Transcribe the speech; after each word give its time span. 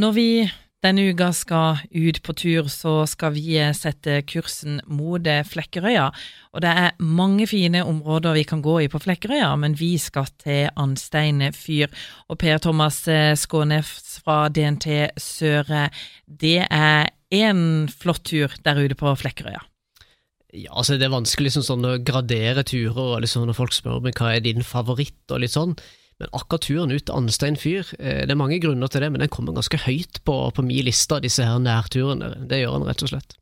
Når 0.00 0.12
vi 0.16 0.28
denne 0.82 1.02
uka 1.12 1.28
skal 1.36 1.82
ut 1.92 2.18
på 2.24 2.34
tur, 2.34 2.68
så 2.72 3.04
skal 3.06 3.34
vi 3.36 3.58
sette 3.76 4.22
kursen 4.26 4.80
mot 4.90 5.22
Flekkerøya. 5.22 6.08
Og 6.56 6.64
det 6.64 6.70
er 6.72 6.96
mange 6.98 7.46
fine 7.46 7.84
områder 7.86 8.34
vi 8.34 8.46
kan 8.48 8.64
gå 8.64 8.78
i 8.82 8.88
på 8.90 8.98
Flekkerøya, 9.04 9.52
men 9.60 9.76
vi 9.78 9.92
skal 10.00 10.26
til 10.42 10.72
Anstein 10.80 11.44
fyr. 11.54 11.92
Og 12.32 12.40
Per 12.40 12.58
Thomas 12.64 13.04
Skånes 13.38 14.18
fra 14.24 14.48
DNT 14.48 15.12
Søre, 15.20 15.90
det 16.26 16.64
er 16.66 17.12
en 17.32 17.86
flott 17.92 18.24
tur 18.32 18.56
der 18.64 18.82
ute 18.82 18.98
på 18.98 19.12
Flekkerøya. 19.20 19.62
Ja, 20.52 20.72
altså 20.74 20.98
Det 20.98 21.06
er 21.06 21.14
vanskelig 21.14 21.48
liksom, 21.48 21.64
sånn, 21.64 21.86
å 21.88 21.98
gradere 22.04 22.64
turer, 22.64 23.20
liksom, 23.24 23.46
når 23.48 23.56
folk 23.56 23.72
spør 23.72 24.02
meg 24.04 24.18
hva 24.18 24.34
er 24.34 24.44
din 24.44 24.64
favoritt. 24.66 25.22
og 25.30 25.40
litt 25.40 25.54
sånn. 25.54 25.76
Men 26.22 26.30
akkurat 26.38 26.62
turen 26.62 26.92
ut 26.94 27.02
til 27.08 27.16
Anstein 27.18 27.56
fyr, 27.58 27.88
eh, 27.98 28.22
det 28.22 28.30
er 28.30 28.38
mange 28.38 28.60
grunner 28.62 28.86
til 28.86 29.02
det, 29.02 29.08
men 29.10 29.24
den 29.24 29.30
kommer 29.32 29.56
ganske 29.56 29.80
høyt 29.88 30.20
på, 30.22 30.36
på 30.54 30.62
min 30.62 30.86
liste 30.86 31.16
av 31.16 31.24
disse 31.24 31.42
her 31.42 31.58
nærturene. 31.58 32.44
Det 32.46 32.60
gjør 32.60 32.76
den 32.78 32.86
rett 32.86 33.02
og 33.02 33.10
slett. 33.10 33.34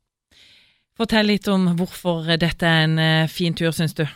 Fortell 0.97 1.29
litt 1.29 1.45
om 1.51 1.69
hvorfor 1.77 2.25
dette 2.41 2.65
er 2.65 2.87
en 2.87 2.97
eh, 2.97 3.29
fin 3.29 3.53
tur, 3.53 3.69
syns 3.75 3.93
du? 3.99 4.07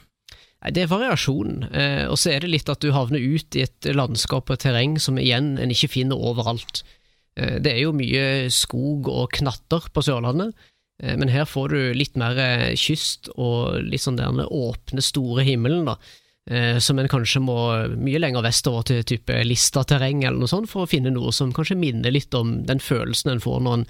Det 0.65 0.81
er 0.81 0.89
variasjonen, 0.89 1.67
eh, 1.77 2.03
og 2.09 2.17
så 2.17 2.33
er 2.33 2.41
det 2.41 2.55
litt 2.55 2.73
at 2.73 2.81
du 2.81 2.89
havner 2.95 3.21
ut 3.21 3.53
i 3.53 3.67
et 3.67 3.91
landskap 3.93 4.49
og 4.49 4.57
et 4.57 4.65
terreng 4.65 4.97
som 4.97 5.21
igjen 5.21 5.59
en 5.61 5.73
ikke 5.73 5.93
finner 5.99 6.17
overalt. 6.17 6.81
Det 7.35 7.67
er 7.67 7.81
jo 7.81 7.91
mye 7.91 8.47
skog 8.47 9.09
og 9.11 9.33
knatter 9.35 9.89
på 9.91 10.01
Sørlandet, 10.07 10.53
men 11.03 11.27
her 11.27 11.43
får 11.43 11.73
du 11.73 11.79
litt 11.91 12.13
mer 12.15 12.37
kyst 12.79 13.27
og 13.35 13.75
litt 13.83 14.05
sånn 14.05 14.15
den 14.15 14.39
åpne, 14.39 15.03
store 15.03 15.43
himmelen, 15.43 15.83
da 15.83 15.97
som 16.77 16.99
en 17.01 17.07
kanskje 17.09 17.39
må 17.41 17.55
mye 17.97 18.19
lenger 18.21 18.43
vestover 18.45 18.83
til 18.85 18.99
type 19.09 19.33
Lista-terreng 19.47 20.19
eller 20.21 20.37
noe 20.43 20.51
sånt, 20.51 20.69
for 20.69 20.85
å 20.85 20.89
finne 20.89 21.09
noe 21.09 21.31
som 21.33 21.49
kanskje 21.55 21.77
minner 21.79 22.13
litt 22.13 22.35
om 22.37 22.59
den 22.69 22.77
følelsen 22.77 23.31
en 23.33 23.41
får 23.41 23.63
når 23.65 23.79
en 23.79 23.87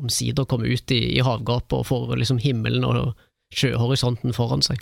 omsider 0.00 0.48
kommer 0.48 0.72
ut 0.72 0.94
i, 0.96 1.02
i 1.18 1.20
havgapet 1.20 1.76
og 1.76 1.86
får 1.90 2.16
liksom 2.22 2.40
himmelen 2.40 2.86
og 2.88 3.12
sjøhorisonten 3.54 4.32
foran 4.34 4.64
seg. 4.64 4.80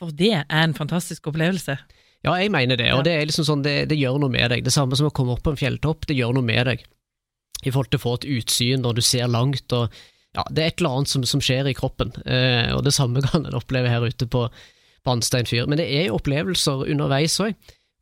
For 0.00 0.12
det 0.16 0.32
er 0.40 0.62
en 0.64 0.76
fantastisk 0.76 1.28
opplevelse. 1.30 1.76
Ja, 2.24 2.34
jeg 2.36 2.52
mener 2.52 2.76
det, 2.76 2.90
og 2.92 3.04
det 3.06 3.14
liksom 3.30 3.46
sånn, 3.48 3.64
det, 3.64 3.86
det 3.88 3.96
gjør 3.96 4.18
noe 4.20 4.32
med 4.32 4.50
deg. 4.52 4.64
Det 4.64 4.72
samme 4.74 4.96
som 4.96 5.08
å 5.08 5.14
komme 5.14 5.36
opp 5.36 5.44
på 5.46 5.54
en 5.54 5.60
fjelltopp, 5.60 6.06
det 6.08 6.18
gjør 6.18 6.34
noe 6.36 6.44
med 6.44 6.66
deg. 6.68 6.82
I 7.64 7.70
forhold 7.70 7.92
til 7.92 8.00
å 8.00 8.04
få 8.04 8.14
et 8.18 8.28
utsyn 8.36 8.84
når 8.84 8.98
du 8.98 9.02
ser 9.04 9.30
langt, 9.32 9.72
og 9.76 9.88
ja, 10.36 10.44
det 10.52 10.62
er 10.62 10.70
et 10.70 10.82
eller 10.82 11.00
annet 11.00 11.12
som, 11.12 11.24
som 11.28 11.40
skjer 11.44 11.68
i 11.68 11.76
kroppen. 11.76 12.12
Eh, 12.24 12.68
og 12.76 12.84
det 12.84 12.92
samme 12.96 13.24
kan 13.24 13.48
en 13.48 13.56
oppleve 13.56 13.92
her 13.92 14.04
ute 14.04 14.28
på, 14.30 14.44
Brannstein 15.06 15.48
fyr. 15.48 15.68
Men 15.70 15.80
det 15.80 15.88
er 15.88 16.14
opplevelser 16.14 16.86
underveis 16.90 17.38
òg, 17.42 17.56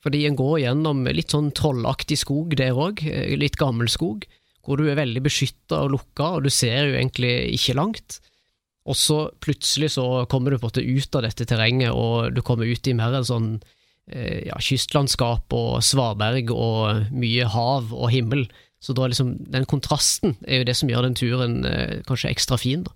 fordi 0.05 0.25
en 0.29 0.39
går 0.39 0.63
gjennom 0.65 1.05
litt 1.11 1.35
sånn 1.35 1.51
trollaktig 1.57 2.21
skog 2.21 2.57
der 2.59 2.77
òg, 2.79 3.03
eh, 3.07 3.35
litt 3.39 3.59
gammel 3.61 3.91
skog, 3.91 4.27
hvor 4.65 4.79
du 4.79 4.89
er 4.89 4.99
veldig 4.99 5.23
beskytta 5.25 5.85
og 5.87 5.95
lukka, 5.97 6.35
og 6.37 6.45
du 6.45 6.51
ser 6.53 6.91
jo 6.91 6.99
egentlig 6.99 7.33
ikke 7.57 7.79
langt. 7.79 8.21
Og 8.89 8.97
så 8.97 9.19
plutselig 9.45 9.93
så 9.97 10.25
kommer 10.33 10.51
du 10.51 10.59
på 10.59 10.69
en 10.69 10.71
måte 10.71 10.85
ut 10.85 11.19
av 11.19 11.27
dette 11.27 11.47
terrenget, 11.49 11.93
og 11.93 12.33
du 12.37 12.41
kommer 12.45 12.69
ut 12.69 12.89
i 12.89 12.97
mer 12.97 13.17
en 13.19 13.27
sånn 13.27 13.51
eh, 14.11 14.47
ja, 14.49 14.57
kystlandskap 14.61 15.53
og 15.57 15.83
svaberg 15.85 16.53
og 16.55 17.11
mye 17.12 17.49
hav 17.53 17.93
og 17.93 18.12
himmel. 18.15 18.47
Så 18.81 18.95
da 18.95 19.09
liksom 19.11 19.35
den 19.51 19.67
kontrasten 19.69 20.37
er 20.47 20.62
jo 20.62 20.69
det 20.69 20.77
som 20.79 20.91
gjør 20.91 21.09
den 21.09 21.19
turen 21.19 21.59
eh, 21.69 21.99
kanskje 22.09 22.33
ekstra 22.33 22.61
fin, 22.61 22.87
da. 22.87 22.95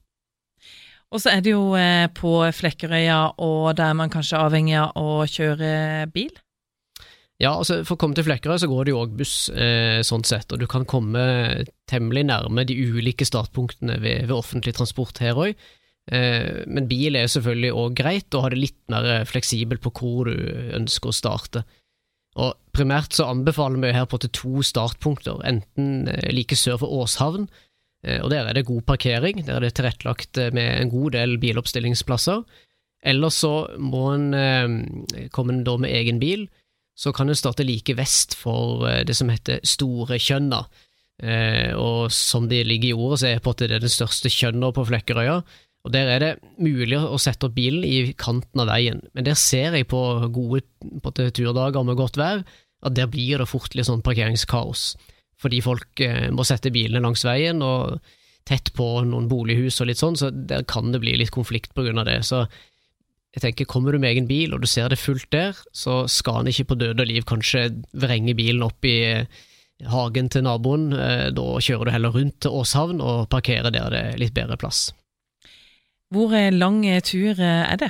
Og 1.13 1.21
så 1.21 1.35
er 1.35 1.43
det 1.45 1.53
jo 1.53 1.75
eh, 1.77 2.07
på 2.17 2.39
Flekkerøya, 2.57 3.37
og 3.45 3.75
der 3.77 3.91
er 3.93 3.99
man 3.99 4.13
kanskje 4.13 4.41
avhengig 4.41 4.79
av 4.81 4.97
å 4.97 5.27
kjøre 5.29 6.09
bil? 6.13 6.33
Ja, 7.43 7.53
altså 7.53 7.81
for 7.83 7.97
å 7.97 8.01
komme 8.01 8.17
til 8.17 8.25
Flekkerøy 8.25 8.61
så 8.63 8.71
går 8.71 8.87
det 8.87 8.95
jo 8.95 9.03
òg 9.03 9.13
buss, 9.19 9.37
eh, 9.51 10.01
sånn 10.07 10.25
sett, 10.25 10.55
og 10.55 10.63
du 10.63 10.69
kan 10.71 10.87
komme 10.89 11.23
temmelig 11.91 12.25
nærme 12.31 12.65
de 12.69 12.77
ulike 12.79 13.27
startpunktene 13.29 13.99
ved, 14.01 14.29
ved 14.31 14.37
offentlig 14.37 14.77
transport 14.79 15.21
her 15.21 15.37
òg. 15.37 15.67
Eh, 16.13 16.63
men 16.65 16.89
bil 16.89 17.19
er 17.19 17.29
selvfølgelig 17.29 17.75
òg 17.83 17.99
greit, 17.99 18.31
og 18.33 18.47
har 18.47 18.55
det 18.55 18.63
litt 18.63 18.81
mer 18.93 19.27
fleksibelt 19.29 19.85
på 19.85 19.93
hvor 19.99 20.31
du 20.31 20.39
ønsker 20.79 21.13
å 21.13 21.19
starte. 21.19 21.65
Og 22.41 22.57
Primært 22.73 23.13
så 23.13 23.27
anbefaler 23.29 23.83
vi 23.83 23.93
her 23.93 24.07
på 24.09 24.17
til 24.23 24.33
to 24.33 24.65
startpunkter, 24.65 25.43
enten 25.45 26.09
eh, 26.09 26.31
like 26.33 26.57
sør 26.57 26.81
for 26.81 27.03
Åshavn, 27.03 27.51
Eh, 27.51 27.72
og 28.03 28.31
Der 28.31 28.49
er 28.49 28.53
det 28.53 28.67
god 28.67 28.83
parkering, 28.83 29.45
der 29.47 29.57
er 29.57 29.61
det 29.61 29.75
tilrettelagt 29.75 30.39
eh, 30.39 30.53
med 30.53 30.81
en 30.81 30.91
god 30.91 31.13
del 31.13 31.39
biloppstillingsplasser. 31.39 32.43
Eller 33.03 33.31
så 33.31 33.69
må 33.79 34.13
en 34.13 34.35
eh, 34.35 35.29
komme 35.31 35.63
da 35.65 35.77
med 35.77 35.91
egen 35.91 36.19
bil, 36.19 36.49
så 36.99 37.13
kan 37.13 37.29
en 37.29 37.39
starte 37.39 37.65
like 37.65 37.95
vest 37.97 38.35
for 38.37 38.85
det 39.07 39.15
som 39.17 39.31
heter 39.33 39.63
Store 39.65 40.19
Kjønna. 40.21 40.67
Og 41.79 42.13
som 42.13 42.49
det 42.51 42.67
ligger 42.67 42.91
i 42.91 42.93
ordet, 42.93 43.21
så 43.23 43.27
er 43.31 43.41
på 43.41 43.55
at 43.55 43.63
det 43.63 43.71
er 43.79 43.85
den 43.85 43.93
største 43.93 44.29
kjønna 44.29 44.73
på 44.75 44.85
Flekkerøya. 44.85 45.39
Og 45.87 45.93
Der 45.93 46.11
er 46.13 46.19
det 46.21 46.33
mulig 46.63 46.99
å 46.99 47.17
sette 47.19 47.49
opp 47.49 47.57
bilen 47.57 47.83
i 47.87 48.13
kanten 48.13 48.61
av 48.61 48.69
veien, 48.71 49.01
men 49.15 49.25
der 49.27 49.39
ser 49.39 49.75
jeg 49.79 49.89
på 49.91 50.03
gode 50.35 50.63
på 51.03 51.15
turdager 51.17 51.83
med 51.87 51.99
godt 51.99 52.21
vær 52.21 52.45
at 52.83 52.95
der 52.95 53.11
blir 53.11 53.41
det 53.41 53.49
fort 53.51 53.75
litt 53.75 53.89
sånn 53.89 54.05
parkeringskaos 54.05 54.93
fordi 55.43 55.63
folk 55.65 56.03
eh, 56.03 56.29
må 56.35 56.47
sette 56.47 56.73
bilene 56.75 57.03
langs 57.03 57.25
veien 57.27 57.63
og 57.65 57.99
tett 58.49 58.73
på 58.75 58.87
noen 59.07 59.29
bolighus 59.31 59.81
og 59.83 59.89
litt 59.91 60.01
sånn, 60.01 60.19
så 60.19 60.31
der 60.33 60.65
kan 60.69 60.91
det 60.95 61.03
bli 61.03 61.15
litt 61.19 61.33
konflikt 61.35 61.75
på 61.77 61.87
grunn 61.87 62.01
av 62.03 62.09
det. 62.09 62.21
Så 62.27 62.45
jeg 63.33 63.45
tenker, 63.45 63.71
kommer 63.71 63.95
du 63.95 64.01
med 64.03 64.13
egen 64.13 64.29
bil 64.31 64.55
og 64.55 64.65
du 64.65 64.69
ser 64.71 64.91
det 64.93 65.01
fullt 65.01 65.31
der, 65.35 65.59
så 65.73 66.03
skal 66.11 66.43
en 66.43 66.53
ikke 66.53 66.73
på 66.73 66.81
døde 66.81 67.05
og 67.05 67.11
liv 67.11 67.27
kanskje 67.29 67.69
vrenge 67.95 68.35
bilen 68.39 68.67
opp 68.67 68.87
i 68.89 68.97
eh, 69.09 69.43
hagen 69.93 70.31
til 70.33 70.47
naboen. 70.47 70.91
Eh, 70.95 71.29
da 71.35 71.49
kjører 71.59 71.89
du 71.89 71.95
heller 71.95 72.19
rundt 72.19 72.41
til 72.45 72.59
Åshavn 72.63 73.03
og 73.03 73.29
parkerer 73.33 73.71
der 73.75 73.95
det 73.95 74.05
er 74.13 74.21
litt 74.21 74.37
bedre 74.37 74.59
plass. 74.61 74.91
Hvor 76.13 76.35
lang 76.53 76.83
tur 77.09 77.39
er 77.41 77.79
det? 77.81 77.89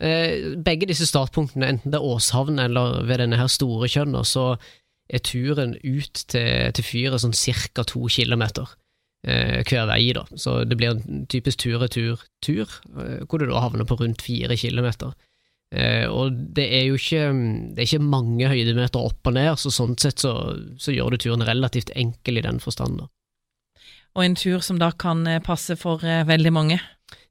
Begge 0.00 0.86
disse 0.88 1.04
startpunktene, 1.04 1.66
enten 1.68 1.92
det 1.92 1.98
er 1.98 2.06
Åshavn 2.08 2.56
eller 2.62 3.02
ved 3.04 3.20
denne 3.20 3.36
her 3.36 3.50
store 3.52 3.90
Kjønna, 3.92 4.22
så 4.24 4.54
er 5.10 5.22
turen 5.26 5.74
ut 5.82 6.22
til, 6.30 6.70
til 6.76 6.86
fyret 6.86 7.22
sånn 7.22 7.34
ca. 7.34 7.84
to 7.84 8.06
kilometer 8.08 8.68
eh, 9.26 9.60
hver 9.66 9.88
vei, 9.90 10.12
da. 10.16 10.26
Så 10.38 10.62
det 10.64 10.78
blir 10.78 10.94
en 10.94 11.26
typisk 11.30 11.64
tur-retur-tur, 11.64 12.78
eh, 12.96 13.24
hvor 13.26 13.42
du 13.42 13.48
da 13.50 13.64
havner 13.64 13.88
på 13.88 13.98
rundt 14.00 14.22
fire 14.22 14.56
kilometer. 14.56 15.14
Eh, 15.70 16.06
og 16.10 16.34
det 16.56 16.66
er 16.80 16.88
jo 16.88 16.98
ikke, 16.98 17.30
det 17.74 17.84
er 17.84 17.88
ikke 17.88 18.02
mange 18.02 18.50
høydemeter 18.50 19.06
opp 19.10 19.30
og 19.30 19.36
ned, 19.36 19.52
så 19.60 19.70
sånn 19.74 19.94
sett 20.02 20.22
så, 20.22 20.34
så 20.82 20.94
gjør 20.94 21.14
du 21.14 21.22
turen 21.22 21.46
relativt 21.46 21.92
enkel 21.94 22.40
i 22.40 22.46
den 22.46 22.62
forstand. 22.62 23.02
da. 23.04 23.10
Og 24.18 24.24
en 24.24 24.34
tur 24.34 24.58
som 24.64 24.80
da 24.80 24.90
kan 24.90 25.22
eh, 25.30 25.42
passe 25.42 25.76
for 25.78 26.02
eh, 26.02 26.24
veldig 26.26 26.52
mange? 26.54 26.80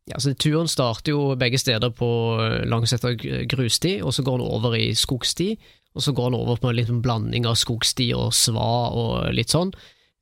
Ja, 0.10 0.18
så 0.18 0.34
Turen 0.34 0.70
starter 0.70 1.14
jo 1.14 1.36
begge 1.38 1.60
steder 1.62 1.92
på 1.94 2.10
eh, 2.42 2.64
langsetter 2.70 3.14
grusti, 3.50 4.00
og 4.02 4.14
så 4.16 4.26
går 4.26 4.40
den 4.40 4.48
over 4.50 4.78
i 4.78 4.92
skogsti 4.98 5.54
og 5.98 6.04
så 6.06 6.14
går 6.14 6.30
den 6.30 6.40
over 6.40 6.60
på 6.62 6.70
en 6.70 6.78
liten 6.78 7.02
blanding 7.02 7.48
av 7.50 7.58
skogsti 7.58 8.12
og 8.18 8.34
sva 8.38 8.90
og 8.96 9.32
litt 9.34 9.54
sånn. 9.54 9.72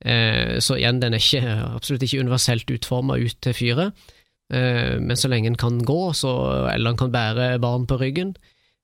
Eh, 0.05 0.59
så 0.63 0.77
igjen, 0.77 1.01
den 1.03 1.17
er 1.17 1.23
ikke, 1.23 1.55
absolutt 1.75 2.05
ikke 2.07 2.21
universelt 2.23 2.71
utforma 2.71 3.17
ut 3.19 3.35
til 3.43 3.55
fyret, 3.57 4.05
eh, 4.53 4.95
men 5.03 5.19
så 5.19 5.29
lenge 5.31 5.51
en 5.51 5.59
kan 5.59 5.81
gå, 5.85 5.99
så, 6.15 6.33
eller 6.71 6.93
en 6.93 7.01
kan 7.01 7.11
bære 7.13 7.49
barn 7.63 7.87
på 7.89 7.99
ryggen, 8.01 8.37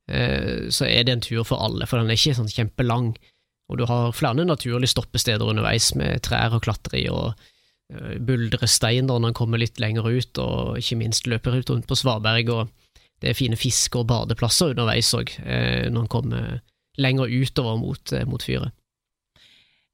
så 0.04 0.84
er 0.84 1.06
det 1.08 1.14
en 1.14 1.22
tur 1.24 1.46
for 1.48 1.64
alle, 1.64 1.86
for 1.88 1.96
den 1.96 2.10
er 2.12 2.18
ikke 2.20 2.34
sånn 2.36 2.50
kjempelang. 2.52 3.14
Og 3.72 3.78
du 3.80 3.86
har 3.88 4.12
flere 4.12 4.44
naturlige 4.44 4.92
stoppesteder 4.92 5.48
underveis 5.48 5.94
med 5.96 6.20
trær 6.28 6.58
å 6.58 6.60
klatre 6.60 7.00
i, 7.00 7.06
og 7.08 7.40
buldre 8.20 8.68
steiner 8.70 9.20
når 9.20 9.32
en 9.32 9.38
kommer 9.38 9.62
litt 9.62 9.80
lenger 9.82 10.08
ut, 10.10 10.40
og 10.42 10.80
ikke 10.80 11.00
minst 11.00 11.28
løper 11.30 11.60
ut 11.60 11.70
rundt 11.74 11.88
på 11.90 11.98
svaberg, 12.00 12.52
og 12.54 13.02
det 13.24 13.32
er 13.32 13.40
fine 13.40 13.58
fiske- 13.60 14.02
og 14.02 14.08
badeplasser 14.10 14.74
underveis 14.74 15.14
òg, 15.16 15.32
når 15.44 16.06
en 16.06 16.12
kommer 16.12 16.62
lenger 16.98 17.26
utover 17.26 17.78
mot, 17.78 18.14
eh, 18.14 18.26
mot 18.26 18.44
fyret. 18.44 18.72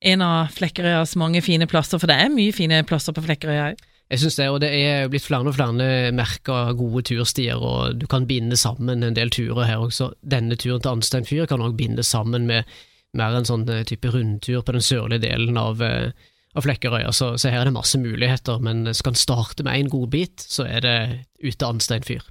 En 0.02 0.22
av 0.22 0.52
Flekkerøyas 0.56 1.18
mange 1.20 1.42
fine 1.44 1.68
plasser, 1.68 2.00
for 2.00 2.08
det 2.08 2.16
er 2.16 2.32
mye 2.32 2.56
fine 2.56 2.84
plasser 2.88 3.16
på 3.16 3.24
Flekkerøya 3.24 3.72
òg? 3.72 3.86
Jeg 4.10 4.20
synes 4.20 4.36
det, 4.40 4.48
og 4.50 4.62
det 4.64 4.70
er 4.74 5.10
blitt 5.12 5.28
flere 5.28 5.46
og 5.46 5.54
flere 5.54 6.12
merker 6.16 6.74
gode 6.74 7.04
turstier, 7.06 7.60
og 7.62 8.00
du 8.00 8.08
kan 8.08 8.26
binde 8.26 8.58
sammen 8.58 9.04
en 9.04 9.14
del 9.14 9.30
turer 9.30 9.68
her 9.68 9.84
også. 9.84 10.14
Denne 10.26 10.58
turen 10.58 10.82
til 10.82 10.96
Anstein 10.96 11.28
fyr 11.30 11.46
kan 11.46 11.62
også 11.62 11.78
binde 11.78 12.04
sammen 12.04 12.48
med 12.48 12.66
mer 13.14 13.36
en 13.38 13.46
sånn 13.46 13.70
eh, 13.70 13.84
type 13.84 14.10
rundtur 14.10 14.64
på 14.66 14.74
den 14.74 14.82
sørlige 14.82 15.28
delen 15.28 15.58
av, 15.58 15.82
eh, 15.82 16.12
av 16.58 16.66
Flekkerøya, 16.66 17.12
så, 17.14 17.34
så, 17.38 17.52
her 17.52 17.62
er 17.62 17.70
det 17.70 17.76
masse 17.76 18.00
muligheter, 18.02 18.62
men 18.64 18.88
skal 18.98 19.14
en 19.14 19.22
starte 19.22 19.66
med 19.66 19.84
én 19.84 19.92
godbit, 19.92 20.42
så 20.42 20.66
er 20.66 20.86
det 20.86 20.98
ute 21.44 21.68
Anstein 21.68 22.06
fyr. 22.06 22.26